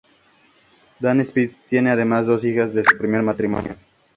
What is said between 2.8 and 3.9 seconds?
su primer matrimonio.